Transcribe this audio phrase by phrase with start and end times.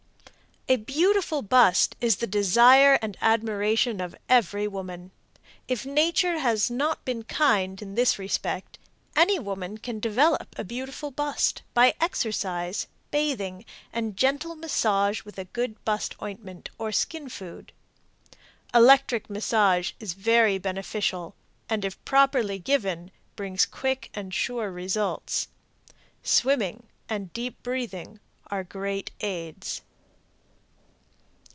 [0.69, 5.11] A beautiful bust is the desire and admiration of every woman.
[5.67, 8.79] If nature has not been kind in this respect,
[9.13, 15.43] any woman can develop a beautiful bust by exercise, bathing and gentle massage with a
[15.43, 17.73] good bust ointment or skin food.
[18.73, 21.35] Electric massage is very beneficial,
[21.69, 25.49] and if properly given, brings quick and sure results.
[26.23, 29.81] Swimming and deep breathing are great aids.